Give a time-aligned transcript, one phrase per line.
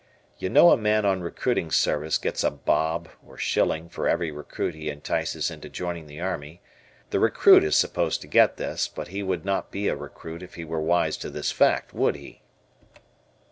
[0.39, 4.73] You know a man on recruiting service gets a "bob" or shilling for every recruit
[4.73, 6.59] he entices into joining the army,
[7.11, 10.55] the recruit is supposed to get this, but he would not be a recruit if
[10.55, 12.41] he were wise to this fact, would he?